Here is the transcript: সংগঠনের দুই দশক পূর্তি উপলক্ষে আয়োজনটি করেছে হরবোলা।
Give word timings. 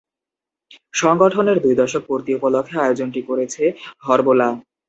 সংগঠনের 0.93 1.57
দুই 1.63 1.75
দশক 1.81 2.03
পূর্তি 2.09 2.31
উপলক্ষে 2.37 2.75
আয়োজনটি 2.79 3.21
করেছে 3.29 3.63
হরবোলা। 4.03 4.47